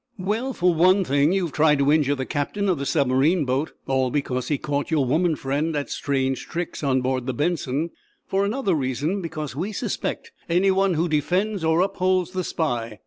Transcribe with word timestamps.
"Well, 0.17 0.53
for 0.53 0.73
one 0.73 1.03
thing, 1.05 1.31
you've 1.31 1.51
tried 1.51 1.77
to 1.77 1.91
injure 1.91 2.15
the 2.15 2.25
captain 2.25 2.67
of 2.69 2.79
the 2.79 2.87
submarine 2.87 3.45
boat, 3.45 3.73
all 3.85 4.09
because 4.09 4.47
he 4.47 4.57
caught 4.57 4.89
your 4.89 5.05
woman 5.05 5.35
friend 5.35 5.75
at 5.75 5.91
strange 5.91 6.47
tricks 6.49 6.83
on 6.83 7.01
board 7.01 7.27
the 7.27 7.35
'Benson.' 7.35 7.91
For 8.25 8.43
another 8.43 8.73
reason, 8.73 9.21
because 9.21 9.55
we 9.55 9.71
suspect 9.71 10.31
anyone 10.49 10.95
who 10.95 11.07
defends 11.07 11.63
or 11.63 11.81
upholds 11.81 12.31
the 12.31 12.43
spy. 12.43 12.97